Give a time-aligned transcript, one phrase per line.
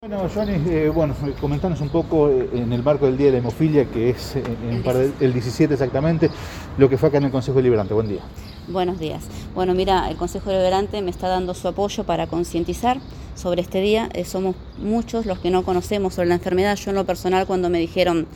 [0.00, 3.38] Bueno, Johnny, eh, bueno, comentanos un poco eh, en el marco del Día de la
[3.38, 6.30] Hemofilia, que es eh, en de- el 17 exactamente,
[6.78, 7.94] lo que fue acá en el Consejo Deliberante.
[7.94, 8.20] Buen día.
[8.68, 9.24] Buenos días.
[9.56, 12.98] Bueno, mira, el Consejo Deliberante me está dando su apoyo para concientizar
[13.34, 14.08] sobre este día.
[14.14, 16.76] Eh, somos muchos los que no conocemos sobre la enfermedad.
[16.76, 18.28] Yo en lo personal cuando me dijeron,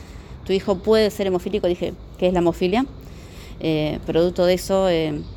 [0.45, 2.85] tu hijo puede ser hemofílico, dije, ¿qué es la hemofilia?
[4.05, 4.89] Producto de eso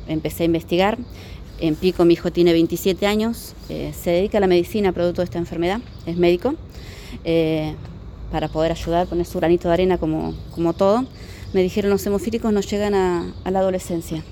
[0.09, 0.97] empecé a investigar.
[1.59, 5.25] En Pico mi hijo tiene 27 años, eh, se dedica a la medicina producto de
[5.25, 6.53] esta enfermedad, es médico,
[7.23, 7.73] eh,
[8.31, 11.05] para poder ayudar, poner su granito de arena como, como todo.
[11.53, 14.23] Me dijeron los hemofílicos no llegan a- a la adolescencia.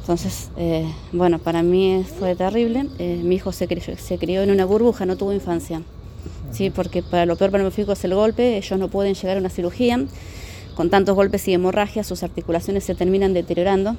[0.00, 2.84] Entonces, eh, bueno, para mí fue terrible.
[2.98, 5.82] Mi hijo se crió, se crió en una burbuja, no tuvo infancia.
[6.52, 9.36] Sí, porque para lo peor para el hemofílico es el golpe, ellos no pueden llegar
[9.36, 10.00] a una cirugía.
[10.76, 13.96] Con tantos golpes y hemorragias, sus articulaciones se terminan deteriorando.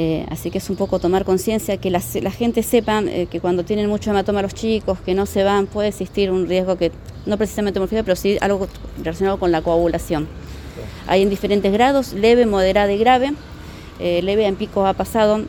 [0.00, 3.40] Eh, así que es un poco tomar conciencia, que la, la gente sepa eh, que
[3.40, 6.92] cuando tienen mucho hematoma los chicos, que no se van, puede existir un riesgo que,
[7.26, 10.28] no precisamente hemofílica, pero sí algo relacionado con la coagulación.
[11.08, 13.32] Hay en diferentes grados, leve, moderada y grave.
[13.98, 15.40] Eh, leve en pico ha pasado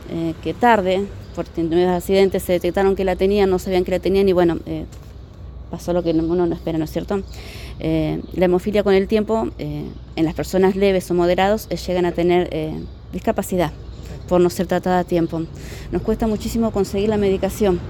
[0.42, 4.28] que tarde, por nuevos accidentes se detectaron que la tenían, no sabían que la tenían
[4.28, 4.58] y bueno,
[5.70, 7.22] pasó lo que uno no espera, ¿no es cierto?
[7.78, 12.50] La hemofilia con el tiempo, en las personas leves o moderados, llegan a tener
[13.12, 13.70] discapacidad
[14.30, 15.42] por no ser tratada a tiempo.
[15.90, 17.80] Nos cuesta muchísimo conseguir la medicación,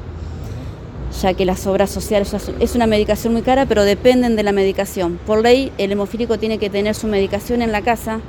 [1.20, 5.20] ya que las obras sociales es una medicación muy cara, pero dependen de la medicación.
[5.26, 8.20] Por ley, el hemofílico tiene que tener su medicación en la casa,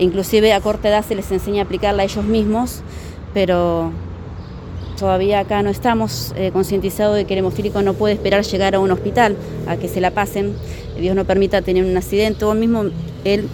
[0.00, 2.82] inclusive a corta edad se les enseña a aplicarla a ellos mismos,
[3.32, 3.92] pero
[4.98, 8.80] todavía acá no estamos eh, concientizados de que el hemofílico no puede esperar llegar a
[8.80, 9.36] un hospital
[9.68, 10.54] a que se la pasen.
[10.98, 12.86] Dios no permita tener un accidente o mismo
[13.24, 13.48] él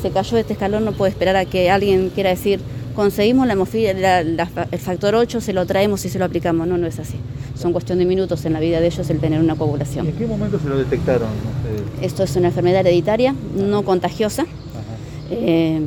[0.00, 2.60] se cayó de este escalón, no puede esperar a que alguien quiera decir
[2.94, 6.66] conseguimos la hemofilia, la- la- el factor 8, se lo traemos y se lo aplicamos.
[6.66, 7.16] No, no es así.
[7.58, 10.06] Son cuestión de minutos en la vida de ellos el tener una ¿Y coagulación.
[10.06, 12.04] en qué momento se lo detectaron ustedes?
[12.04, 14.46] Esto es una enfermedad hereditaria, no contagiosa.
[15.30, 15.80] Eh,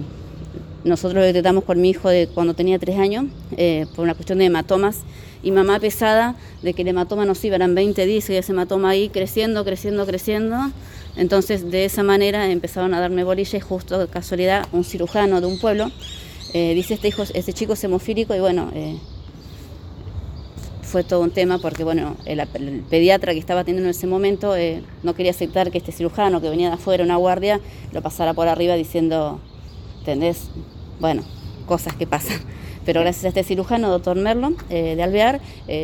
[0.84, 3.26] nosotros lo detectamos con mi hijo de cuando tenía tres años,
[3.58, 4.98] eh, por una cuestión de hematomas,
[5.42, 8.52] y mamá pesada de que el hematoma no se iba, eran 20 días y ese
[8.54, 10.58] hematoma ahí creciendo, creciendo, creciendo.
[11.18, 15.48] Entonces, de esa manera empezaron a darme bolilla y justo de casualidad un cirujano de
[15.48, 15.92] un pueblo
[16.54, 18.98] eh, dice, este, hijo, este chico es hemofílico y bueno, eh,
[20.84, 22.40] fue todo un tema porque bueno, el,
[22.88, 26.50] pediatra que estaba atendiendo en ese momento eh, no quería aceptar que este cirujano que
[26.50, 27.60] venía de afuera, una guardia,
[27.92, 29.40] lo pasara por arriba diciendo,
[30.00, 30.50] ¿entendés?
[31.00, 31.24] Bueno,
[31.66, 32.40] cosas que pasan.
[32.86, 35.40] Pero gracias a este cirujano, doctor Merlo, eh, de Alvear,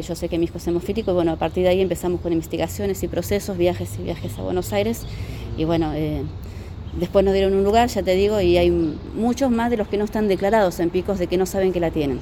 [0.06, 2.34] yo sé que mi hijo es hemofílico y bueno, a partir de ahí empezamos con
[2.34, 5.06] investigaciones y procesos, viajes y viajes a Buenos Aires
[5.58, 5.94] y bueno,
[7.00, 8.70] después nos dieron un lugar, ya te digo, y hay
[9.16, 11.80] muchos más de los que no están declarados en picos de que no saben que
[11.80, 12.20] la tienen,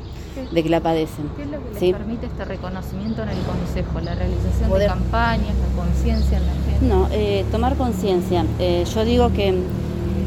[0.51, 1.25] de que la padecen.
[1.35, 1.93] ¿Qué es lo que les ¿sí?
[1.93, 3.99] permite este reconocimiento en el Consejo?
[4.01, 6.85] ¿La realización Poder- de campañas, la conciencia en la gente?
[6.85, 8.45] No, eh, tomar conciencia.
[8.59, 9.47] Eh, yo digo que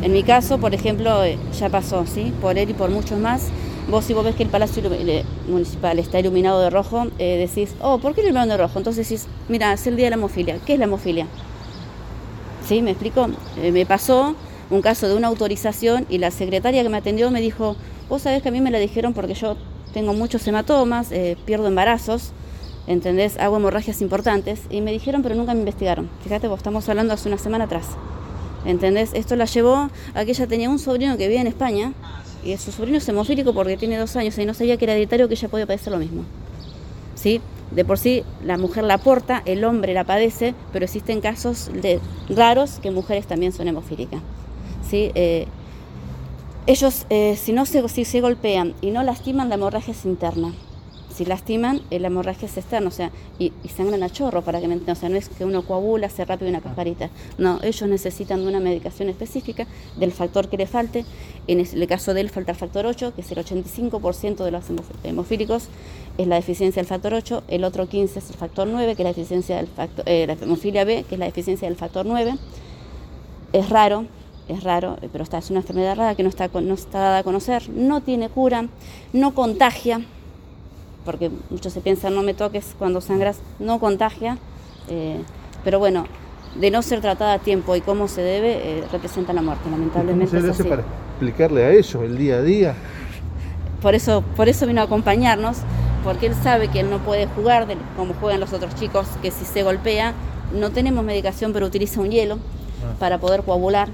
[0.02, 2.32] en mi caso, por ejemplo, eh, ya pasó, ¿sí?
[2.40, 3.48] Por él y por muchos más.
[3.90, 7.98] Vos si vos ves que el Palacio eh, Municipal está iluminado de rojo, decís, oh,
[7.98, 8.78] ¿por qué iluminado de rojo?
[8.78, 10.58] Entonces decís, mira, es el día de la hemofilia.
[10.64, 11.26] ¿Qué es la hemofilia?
[12.70, 12.82] ¿Sí?
[12.82, 13.26] ¿Me explico?
[13.60, 14.36] Eh, me pasó
[14.70, 17.74] un caso de una autorización y la secretaria que me atendió me dijo,
[18.08, 19.56] vos sabés que a mí me la dijeron porque yo
[19.92, 22.30] tengo muchos hematomas, eh, pierdo embarazos,
[22.86, 23.38] ¿entendés?
[23.40, 26.08] Hago hemorragias importantes y me dijeron pero nunca me investigaron.
[26.22, 27.88] Fíjate, vos estamos hablando hace una semana atrás.
[28.64, 29.14] ¿Entendés?
[29.14, 31.92] Esto la llevó a que ella tenía un sobrino que vivía en España
[32.44, 35.26] y su sobrino es hemofílico porque tiene dos años y no sabía que era hereditario
[35.26, 36.22] que ella podía padecer lo mismo.
[37.16, 37.40] ¿sí?
[37.70, 42.00] De por sí la mujer la aporta, el hombre la padece, pero existen casos de,
[42.28, 44.20] raros que mujeres también son hemofílicas.
[44.88, 45.12] ¿sí?
[45.14, 45.46] Eh,
[46.66, 50.52] ellos, eh, si, no se, si se golpean y no lastiman, la hemorragia es interna.
[51.20, 54.66] Si lastiman, la hemorragia es externa, o sea, y, y sangran a chorro para que
[54.68, 54.96] me entiendan.
[54.96, 57.10] O sea, no es que uno coagula, hace rápido una cascarita.
[57.36, 59.66] No, ellos necesitan de una medicación específica
[59.98, 61.04] del factor que le falte.
[61.46, 64.70] En el caso de él falta el factor 8, que es el 85% de los
[64.70, 65.64] hemof- hemofílicos,
[66.16, 67.42] es la deficiencia del factor 8.
[67.48, 70.32] El otro 15 es el factor 9, que es la deficiencia del factor, eh, la
[70.42, 72.32] hemofilia B, que es la deficiencia del factor 9.
[73.52, 74.06] Es raro,
[74.48, 77.22] es raro, pero está, es una enfermedad rara que no está, no está dada a
[77.24, 78.68] conocer, no tiene cura,
[79.12, 80.00] no contagia,
[81.04, 84.38] porque muchos se piensan no me toques cuando sangras, no contagia,
[84.88, 85.20] eh,
[85.64, 86.04] pero bueno,
[86.58, 89.76] de no ser tratada a tiempo y cómo se debe, eh, representa la muerte, ¿Cómo
[89.76, 90.30] lamentablemente.
[90.30, 90.68] se le hace así.
[90.68, 90.82] para
[91.12, 92.74] explicarle a ellos el día a día?
[93.80, 95.58] Por eso, por eso vino a acompañarnos,
[96.04, 99.30] porque él sabe que él no puede jugar de- como juegan los otros chicos, que
[99.30, 100.12] si se golpea,
[100.54, 102.36] no tenemos medicación, pero utiliza un hielo
[102.82, 102.94] Ah.
[102.98, 103.88] para poder coagular.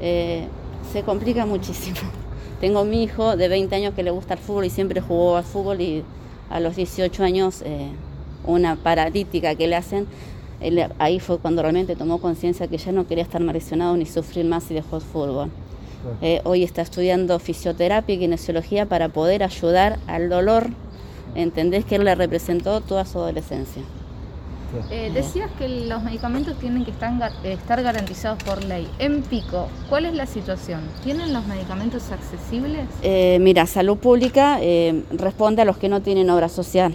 [0.00, 0.46] Eh,
[0.92, 1.96] se complica muchísimo.
[2.60, 5.44] Tengo mi hijo de 20 años que le gusta el fútbol y siempre jugó al
[5.44, 6.04] fútbol y
[6.50, 7.88] a los 18 años eh,
[8.46, 10.06] una paralítica que le hacen,
[10.60, 14.44] él- ahí fue cuando realmente tomó conciencia que ya no quería estar lesionado ni sufrir
[14.44, 15.50] más y dejó el fútbol.
[16.20, 20.68] Eh, hoy está estudiando fisioterapia y kinesiología para poder ayudar al dolor.
[21.34, 23.82] ¿Entendés que él le representó toda su adolescencia?
[24.90, 28.88] Eh, decías que los medicamentos tienen que estar, ga- estar garantizados por ley.
[28.98, 30.80] En Pico, ¿cuál es la situación?
[31.02, 32.82] ¿Tienen los medicamentos accesibles?
[33.02, 36.94] Eh, mira, salud pública eh, responde a los que no tienen obra social.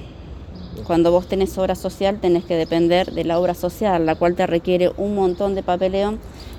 [0.85, 4.47] Cuando vos tenés obra social tenés que depender de la obra social, la cual te
[4.47, 6.15] requiere un montón de papeleo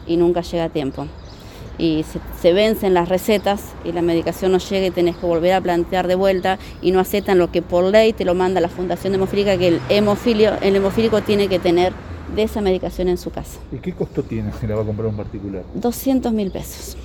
[0.07, 1.07] y nunca llega a tiempo.
[1.81, 5.55] Y se, se vencen las recetas y la medicación no llega y tenés que volver
[5.55, 8.69] a plantear de vuelta y no aceptan lo que por ley te lo manda la
[8.69, 11.95] Fundación Hemofílica, que el, hemofilio, el hemofílico tiene que tener
[12.35, 13.59] de esa medicación en su casa.
[13.73, 15.63] ¿Y qué costo tiene si la va a comprar un particular?
[15.75, 16.97] 200 mil pesos.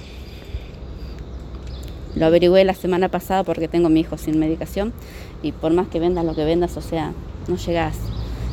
[2.16, 4.94] Lo averigüé la semana pasada porque tengo a mi hijo sin medicación
[5.42, 7.14] y por más que vendas lo que vendas, o sea,
[7.48, 7.98] no llegás.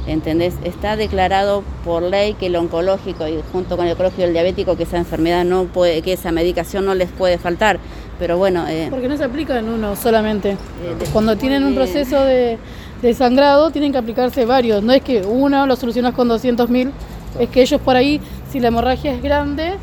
[0.06, 0.54] ¿Entendés?
[0.64, 4.76] Está declarado por ley que el oncológico y junto con el oncológico y el diabético
[4.76, 7.78] que esa enfermedad no puede, que esa medicación no les puede faltar.
[8.18, 10.50] Pero bueno, eh, Porque no se aplica en uno solamente.
[10.50, 10.56] eh,
[11.12, 12.58] Cuando tienen un proceso de,
[13.00, 14.82] de sangrado, tienen que aplicarse varios.
[14.82, 16.90] No es que uno lo solucionas con 200 mil,
[17.38, 18.20] es que ellos por ahí,
[18.50, 19.74] si la hemorragia es grande,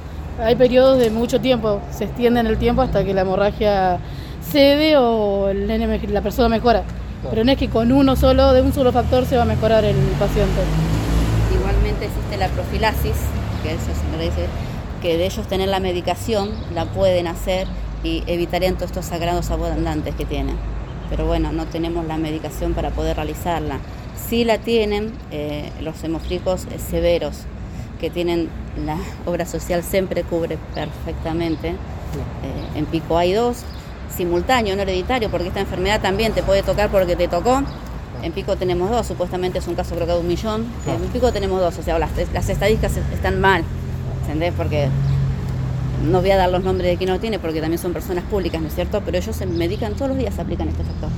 [0.42, 1.82] hay periodos de mucho tiempo.
[1.92, 4.00] Se extiende en el tiempo hasta que la hemorragia
[4.42, 6.84] cede o el nene la persona mejora.
[7.30, 9.84] Pero no es que con uno solo, de un solo factor, se va a mejorar
[9.84, 10.62] el paciente.
[11.54, 13.16] Igualmente existe la profilaxis,
[13.64, 14.48] que eso se me dice,
[15.02, 17.68] que de ellos tener la medicación la pueden hacer
[18.04, 20.56] y evitarían todos estos sagrados abundantes que tienen.
[21.10, 23.80] Pero bueno, no tenemos la medicación para poder realizarla.
[24.16, 27.40] Sí la tienen eh, los hemofricos severos,
[28.00, 28.50] que tienen
[28.86, 31.70] la obra social siempre cubre perfectamente.
[31.70, 31.76] Eh,
[32.76, 33.64] en Pico hay dos,
[34.16, 37.62] simultáneo, no hereditario, porque esta enfermedad también te puede tocar porque te tocó.
[38.22, 40.66] En Pico tenemos dos, supuestamente es un caso creo que de un millón.
[40.88, 43.64] En Pico tenemos dos, o sea, las, las estadísticas están mal,
[44.24, 44.54] ¿entendés?
[44.58, 44.90] Porque
[46.04, 48.62] no voy a dar los nombres de quien no tiene, porque también son personas públicas,
[48.62, 49.02] ¿no es cierto?
[49.06, 51.10] Pero ellos se medican, todos los días aplican este factor.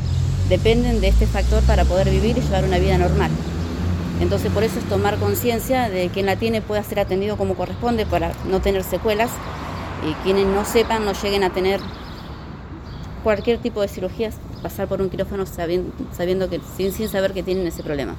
[0.50, 3.32] Dependen de este factor para poder vivir y llevar una vida normal.
[4.20, 8.06] Entonces por eso es tomar conciencia de quien la tiene pueda ser atendido como corresponde
[8.06, 9.32] para no tener secuelas
[10.08, 11.80] y quienes no sepan no lleguen a tener
[13.23, 17.44] cualquier tipo de cirugías, pasar por un quirófano sabiendo, sabiendo que sin, sin saber que
[17.44, 18.15] tienen ese problema.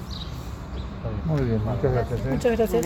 [1.26, 2.20] Muy bien, muchas gracias.
[2.20, 2.31] ¿eh?
[2.31, 2.81] Muchas gracias.